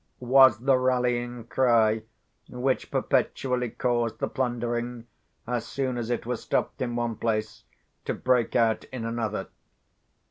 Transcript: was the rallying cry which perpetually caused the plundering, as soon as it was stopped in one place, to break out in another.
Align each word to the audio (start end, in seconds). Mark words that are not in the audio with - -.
was 0.19 0.57
the 0.57 0.77
rallying 0.79 1.43
cry 1.43 2.01
which 2.49 2.89
perpetually 2.89 3.69
caused 3.69 4.17
the 4.17 4.27
plundering, 4.27 5.05
as 5.45 5.63
soon 5.63 5.95
as 5.95 6.09
it 6.09 6.25
was 6.25 6.41
stopped 6.41 6.81
in 6.81 6.95
one 6.95 7.15
place, 7.15 7.65
to 8.03 8.11
break 8.15 8.55
out 8.55 8.83
in 8.85 9.05
another. 9.05 9.47